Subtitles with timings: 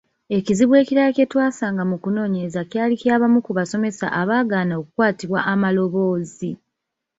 [0.37, 6.51] Ekizibu ekirala kye twasanga mu kunoonyereza kyali ky’abamu ku basomesa abaagaana okukwatibwa amaloboozi.